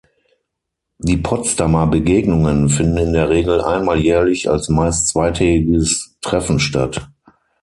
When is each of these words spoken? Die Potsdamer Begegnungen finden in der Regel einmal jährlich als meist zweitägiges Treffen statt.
Die 0.97 1.17
Potsdamer 1.17 1.85
Begegnungen 1.85 2.69
finden 2.69 2.97
in 2.97 3.13
der 3.13 3.29
Regel 3.29 3.61
einmal 3.61 3.99
jährlich 3.99 4.49
als 4.49 4.67
meist 4.67 5.05
zweitägiges 5.09 6.17
Treffen 6.21 6.59
statt. 6.59 7.07